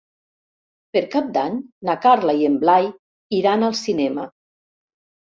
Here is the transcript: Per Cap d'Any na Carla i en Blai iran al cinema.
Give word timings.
Per 0.97 1.03
Cap 1.17 1.27
d'Any 1.35 1.59
na 1.91 1.97
Carla 2.07 2.37
i 2.41 2.51
en 2.51 2.59
Blai 2.65 2.91
iran 3.45 3.71
al 3.71 3.81
cinema. 3.87 4.31